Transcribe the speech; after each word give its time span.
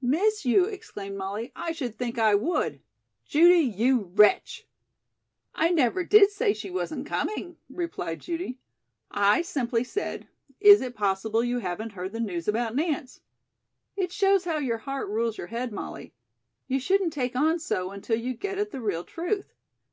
"Miss 0.00 0.44
you?" 0.44 0.66
exclaimed 0.66 1.16
Molly. 1.18 1.50
"I 1.56 1.72
should 1.72 1.98
think 1.98 2.16
I 2.16 2.36
would. 2.36 2.80
Judy, 3.26 3.58
you 3.58 4.12
wretch!" 4.14 4.68
"I 5.52 5.70
never 5.70 6.04
did 6.04 6.30
say 6.30 6.52
she 6.54 6.70
wasn't 6.70 7.08
coming," 7.08 7.56
replied 7.68 8.20
Judy. 8.20 8.60
"I 9.10 9.42
simply 9.42 9.82
said, 9.82 10.28
'Is 10.60 10.80
it 10.80 10.94
possible 10.94 11.42
you 11.42 11.58
haven't 11.58 11.94
heard 11.94 12.12
the 12.12 12.20
news 12.20 12.46
about 12.46 12.76
Nance?' 12.76 13.20
It 13.96 14.12
shows 14.12 14.44
how 14.44 14.58
your 14.58 14.78
heart 14.78 15.08
rules 15.08 15.36
your 15.36 15.48
head, 15.48 15.72
Molly. 15.72 16.14
You 16.68 16.78
shouldn't 16.78 17.12
take 17.12 17.34
on 17.34 17.58
so 17.58 17.90
until 17.90 18.16
you 18.16 18.34
get 18.34 18.58
at 18.58 18.70
the 18.70 18.80
real 18.80 19.02
truth. 19.02 19.54